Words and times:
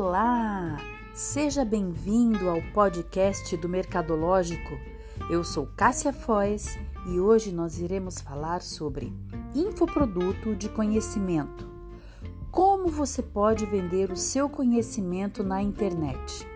Olá! 0.00 0.76
Seja 1.12 1.64
bem-vindo 1.64 2.48
ao 2.48 2.62
podcast 2.72 3.56
do 3.56 3.68
Mercadológico. 3.68 4.78
Eu 5.28 5.42
sou 5.42 5.66
Cássia 5.76 6.12
Foz 6.12 6.78
e 7.08 7.18
hoje 7.18 7.50
nós 7.50 7.80
iremos 7.80 8.20
falar 8.20 8.62
sobre 8.62 9.12
infoproduto 9.56 10.54
de 10.54 10.68
conhecimento. 10.68 11.68
Como 12.52 12.86
você 12.86 13.20
pode 13.20 13.66
vender 13.66 14.12
o 14.12 14.16
seu 14.16 14.48
conhecimento 14.48 15.42
na 15.42 15.60
internet? 15.60 16.46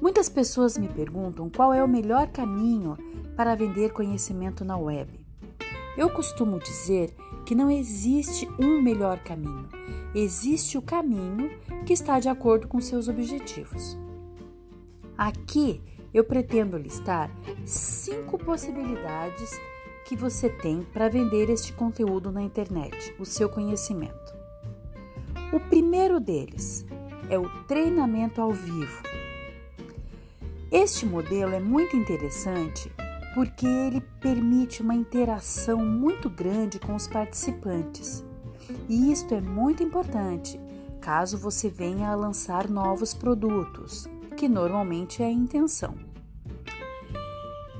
Muitas 0.00 0.30
pessoas 0.30 0.78
me 0.78 0.88
perguntam 0.88 1.50
qual 1.50 1.74
é 1.74 1.84
o 1.84 1.88
melhor 1.88 2.28
caminho 2.28 2.96
para 3.36 3.54
vender 3.54 3.92
conhecimento 3.92 4.64
na 4.64 4.78
web. 4.78 5.10
Eu 5.94 6.08
costumo 6.08 6.58
dizer 6.58 7.14
que 7.44 7.54
não 7.54 7.70
existe 7.70 8.48
um 8.58 8.80
melhor 8.80 9.18
caminho 9.18 9.68
existe 10.14 10.78
o 10.78 10.82
caminho 10.82 11.50
que 11.84 11.92
está 11.92 12.20
de 12.20 12.28
acordo 12.28 12.68
com 12.68 12.80
seus 12.80 13.08
objetivos. 13.08 13.98
Aqui 15.18 15.82
eu 16.12 16.22
pretendo 16.24 16.78
listar 16.78 17.30
cinco 17.64 18.38
possibilidades 18.38 19.50
que 20.06 20.14
você 20.14 20.48
tem 20.48 20.82
para 20.82 21.08
vender 21.08 21.50
este 21.50 21.72
conteúdo 21.72 22.30
na 22.30 22.42
internet, 22.42 23.14
o 23.18 23.24
seu 23.24 23.48
conhecimento. 23.48 24.34
O 25.52 25.58
primeiro 25.58 26.20
deles 26.20 26.86
é 27.28 27.38
o 27.38 27.48
treinamento 27.64 28.40
ao 28.40 28.52
vivo. 28.52 29.02
Este 30.70 31.06
modelo 31.06 31.54
é 31.54 31.60
muito 31.60 31.96
interessante 31.96 32.90
porque 33.34 33.66
ele 33.66 34.00
permite 34.20 34.82
uma 34.82 34.94
interação 34.94 35.84
muito 35.84 36.30
grande 36.30 36.78
com 36.78 36.94
os 36.94 37.08
participantes 37.08 38.24
e 38.88 39.10
isto 39.12 39.34
é 39.34 39.40
muito 39.40 39.82
importante 39.82 40.60
caso 41.00 41.36
você 41.36 41.68
venha 41.68 42.08
a 42.08 42.14
lançar 42.14 42.68
novos 42.68 43.12
produtos, 43.12 44.08
que 44.36 44.48
normalmente 44.48 45.22
é 45.22 45.26
a 45.26 45.30
intenção. 45.30 45.94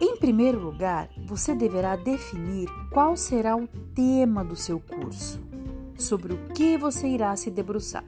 Em 0.00 0.16
primeiro 0.16 0.60
lugar, 0.60 1.10
você 1.26 1.52
deverá 1.52 1.96
definir 1.96 2.68
qual 2.92 3.16
será 3.16 3.56
o 3.56 3.66
tema 3.92 4.44
do 4.44 4.54
seu 4.54 4.78
curso, 4.78 5.40
sobre 5.96 6.32
o 6.32 6.48
que 6.54 6.78
você 6.78 7.08
irá 7.08 7.34
se 7.34 7.50
debruçar. 7.50 8.04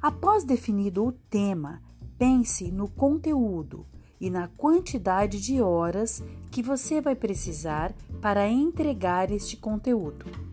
Após 0.00 0.44
definido 0.44 1.04
o 1.04 1.12
tema, 1.12 1.82
pense 2.16 2.70
no 2.70 2.88
conteúdo 2.88 3.84
e 4.18 4.30
na 4.30 4.48
quantidade 4.48 5.38
de 5.38 5.60
horas 5.60 6.22
que 6.50 6.62
você 6.62 7.00
vai 7.02 7.14
precisar 7.14 7.94
para 8.22 8.48
entregar 8.48 9.30
este 9.30 9.58
conteúdo. 9.58 10.45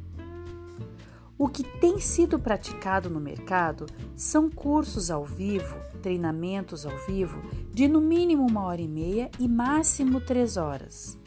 O 1.44 1.49
que 1.49 1.61
tem 1.61 1.99
sido 1.99 2.39
praticado 2.39 3.09
no 3.09 3.19
mercado 3.19 3.86
são 4.16 4.49
cursos 4.49 5.11
ao 5.11 5.25
vivo, 5.25 5.75
treinamentos 6.02 6.86
ao 6.86 6.97
vivo, 6.99 7.44
de 7.69 7.86
no 7.86 7.99
mínimo 7.99 8.47
uma 8.49 8.63
hora 8.63 8.80
e 8.80 8.88
meia 8.88 9.30
e 9.38 9.45
máximo 9.45 10.21
três 10.21 10.55
horas, 10.55 11.19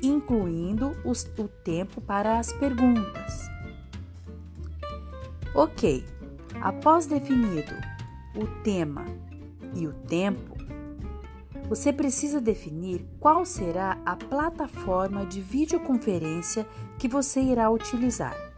incluindo 0.00 0.96
os, 1.04 1.24
o 1.36 1.48
tempo 1.48 2.00
para 2.00 2.38
as 2.38 2.52
perguntas. 2.52 3.50
Ok, 5.52 6.04
após 6.60 7.06
definido 7.06 7.74
o 8.36 8.46
tema 8.62 9.04
e 9.74 9.84
o 9.84 9.92
tempo, 9.92 10.56
você 11.68 11.92
precisa 11.92 12.40
definir 12.40 13.04
qual 13.18 13.44
será 13.44 13.98
a 14.06 14.14
plataforma 14.14 15.26
de 15.26 15.40
videoconferência 15.40 16.64
que 17.00 17.08
você 17.08 17.40
irá 17.40 17.68
utilizar. 17.68 18.49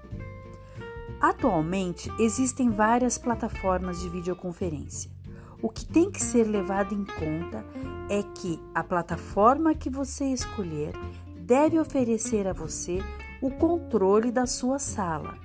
Atualmente 1.23 2.13
existem 2.19 2.69
várias 2.69 3.17
plataformas 3.17 4.01
de 4.01 4.09
videoconferência. 4.09 5.09
O 5.63 5.69
que 5.69 5.87
tem 5.87 6.11
que 6.11 6.21
ser 6.21 6.43
levado 6.43 6.93
em 6.93 7.05
conta 7.05 7.65
é 8.11 8.25
que 8.25 8.61
a 8.75 8.83
plataforma 8.83 9.73
que 9.73 9.89
você 9.89 10.25
escolher 10.25 10.93
deve 11.39 11.79
oferecer 11.79 12.49
a 12.49 12.53
você 12.53 12.99
o 13.41 13.53
controle 13.53 14.33
da 14.33 14.49
sua 14.49 14.81
sala. 14.81 15.39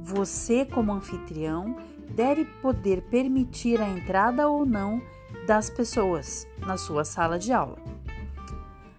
Você, 0.00 0.64
como 0.64 0.92
anfitrião, 0.92 1.76
deve 2.10 2.44
poder 2.44 3.02
permitir 3.02 3.80
a 3.80 3.88
entrada 3.88 4.48
ou 4.48 4.66
não 4.66 5.00
das 5.46 5.70
pessoas 5.70 6.48
na 6.66 6.76
sua 6.76 7.04
sala 7.04 7.38
de 7.38 7.52
aula. 7.52 7.78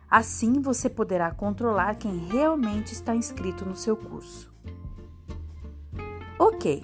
Assim, 0.09 0.61
você 0.61 0.89
poderá 0.89 1.31
controlar 1.31 1.95
quem 1.95 2.15
realmente 2.15 2.93
está 2.93 3.13
inscrito 3.13 3.65
no 3.65 3.75
seu 3.75 3.97
curso. 3.97 4.52
Ok, 6.45 6.83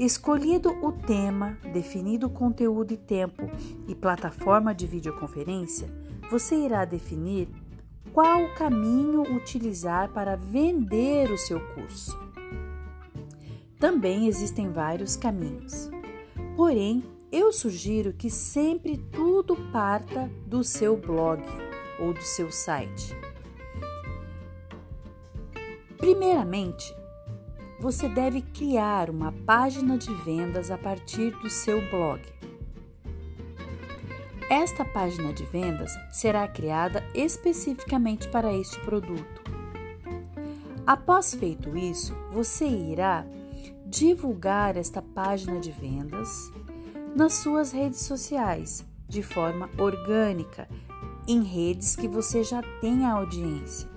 escolhido 0.00 0.70
o 0.84 0.90
tema, 0.90 1.56
definido 1.72 2.26
o 2.26 2.30
conteúdo 2.30 2.92
e 2.92 2.96
tempo 2.96 3.48
e 3.86 3.94
plataforma 3.94 4.74
de 4.74 4.84
videoconferência, 4.84 5.88
você 6.28 6.56
irá 6.56 6.84
definir 6.84 7.48
qual 8.12 8.52
caminho 8.56 9.22
utilizar 9.32 10.12
para 10.12 10.34
vender 10.34 11.30
o 11.30 11.38
seu 11.38 11.60
curso. 11.72 12.18
Também 13.78 14.26
existem 14.26 14.72
vários 14.72 15.14
caminhos, 15.14 15.88
porém, 16.56 17.04
eu 17.30 17.52
sugiro 17.52 18.12
que 18.12 18.28
sempre 18.28 18.96
tudo 18.96 19.54
parta 19.70 20.28
do 20.44 20.64
seu 20.64 20.96
blog 20.96 21.40
ou 22.00 22.12
do 22.12 22.22
seu 22.22 22.50
site. 22.50 23.16
Primeiramente, 25.96 26.92
você 27.80 28.06
deve 28.10 28.42
criar 28.42 29.08
uma 29.08 29.32
página 29.32 29.96
de 29.96 30.12
vendas 30.22 30.70
a 30.70 30.76
partir 30.76 31.30
do 31.38 31.48
seu 31.48 31.80
blog. 31.88 32.20
Esta 34.50 34.84
página 34.84 35.32
de 35.32 35.44
vendas 35.44 35.90
será 36.12 36.46
criada 36.46 37.02
especificamente 37.14 38.28
para 38.28 38.52
este 38.52 38.78
produto. 38.80 39.40
Após 40.86 41.34
feito 41.34 41.74
isso, 41.76 42.14
você 42.30 42.66
irá 42.66 43.24
divulgar 43.86 44.76
esta 44.76 45.00
página 45.00 45.58
de 45.58 45.72
vendas 45.72 46.52
nas 47.16 47.34
suas 47.34 47.72
redes 47.72 48.00
sociais 48.00 48.84
de 49.08 49.22
forma 49.22 49.70
orgânica, 49.78 50.68
em 51.26 51.42
redes 51.42 51.96
que 51.96 52.06
você 52.06 52.44
já 52.44 52.62
tenha 52.80 53.12
audiência. 53.12 53.88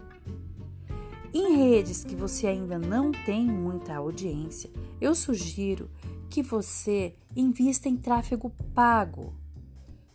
Em 1.34 1.56
redes 1.56 2.04
que 2.04 2.16
você 2.16 2.46
ainda 2.46 2.78
não 2.78 3.12
tem 3.12 3.44
muita 3.44 3.96
audiência, 3.96 4.70
eu 5.02 5.16
sugiro 5.16 5.90
que 6.30 6.44
você 6.44 7.16
invista 7.36 7.90
em 7.90 7.98
tráfego 7.98 8.52
pago. 8.76 9.34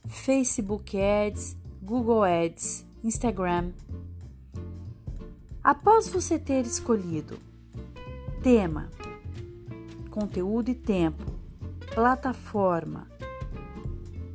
Facebook 0.06 0.96
Ads, 0.96 1.56
Google 1.82 2.22
Ads, 2.22 2.86
Instagram. 3.02 3.72
Após 5.62 6.08
você 6.08 6.38
ter 6.38 6.64
escolhido 6.64 7.36
tema, 8.40 8.88
conteúdo 10.10 10.70
e 10.70 10.74
tempo, 10.74 11.24
plataforma, 11.94 13.08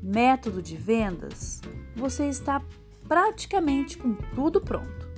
método 0.01 0.61
de 0.61 0.75
vendas, 0.75 1.61
você 1.95 2.27
está 2.27 2.61
praticamente 3.07 3.97
com 3.97 4.13
tudo 4.35 4.59
pronto. 4.59 5.12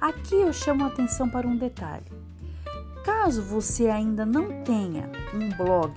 Aqui 0.00 0.34
eu 0.34 0.52
chamo 0.52 0.84
a 0.84 0.88
atenção 0.88 1.28
para 1.28 1.48
um 1.48 1.56
detalhe. 1.56 2.04
Caso 3.02 3.42
você 3.42 3.88
ainda 3.88 4.26
não 4.26 4.62
tenha 4.62 5.10
um 5.32 5.48
blog, 5.56 5.94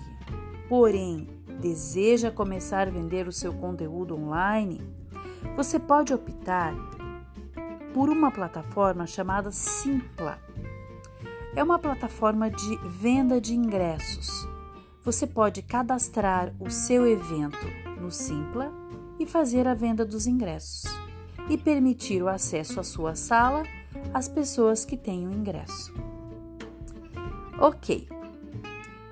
porém 0.69 1.27
deseja 1.59 2.31
começar 2.31 2.88
a 2.88 2.91
vender 2.91 3.27
o 3.27 3.31
seu 3.31 3.53
conteúdo 3.53 4.15
online, 4.15 4.81
você 5.55 5.77
pode 5.77 6.13
optar 6.13 6.73
por 7.93 8.09
uma 8.09 8.31
plataforma 8.31 9.05
chamada 9.05 9.51
Simpla. 9.51 10.39
É 11.53 11.62
uma 11.62 11.77
plataforma 11.77 12.50
de 12.50 12.77
venda 12.88 13.41
de 13.41 13.53
ingressos. 13.53 14.47
Você 15.03 15.27
pode 15.27 15.62
cadastrar 15.62 16.53
o 16.59 16.69
seu 16.69 17.06
evento 17.06 17.68
no 18.00 18.09
Simpla 18.09 18.71
e 19.19 19.25
fazer 19.25 19.68
a 19.68 19.74
venda 19.74 20.06
dos 20.06 20.25
ingressos 20.25 20.83
e 21.50 21.57
permitir 21.57 22.21
o 22.21 22.29
acesso 22.29 22.79
à 22.79 22.83
sua 22.83 23.15
sala 23.15 23.63
as 24.13 24.28
pessoas 24.28 24.86
que 24.86 24.98
têm 24.98 25.28
o 25.28 25.31
ingresso. 25.31 25.94
Ok, 27.60 28.07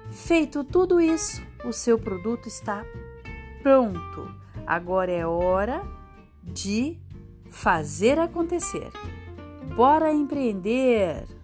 feito 0.09 0.63
tudo 0.63 1.01
isso, 1.01 1.41
o 1.65 1.73
seu 1.73 1.99
produto 1.99 2.47
está 2.47 2.85
pronto. 3.61 4.33
Agora 4.65 5.11
é 5.11 5.25
hora 5.25 5.85
de 6.43 6.97
fazer 7.49 8.19
acontecer. 8.19 8.91
Bora 9.75 10.13
empreender! 10.13 11.36